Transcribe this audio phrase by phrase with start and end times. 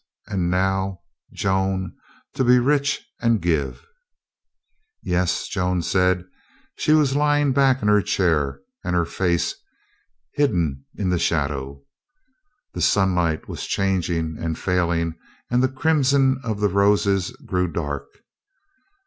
[0.25, 1.01] And now—
[1.31, 1.95] Joan,
[2.33, 3.85] to be rich and give!"
[5.03, 6.25] "Yes," Joan said.
[6.75, 9.53] She was lying back in her chair and her face
[10.33, 11.83] hidden in the shadow.
[12.73, 15.19] The sunlight was changing and failing
[15.51, 18.07] and the crimson of the roses grew dark.